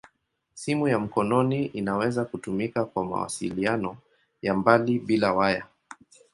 [0.55, 3.97] Simu ya mkononi inaweza kutumika kwa mawasiliano
[4.41, 5.65] ya mbali bila waya.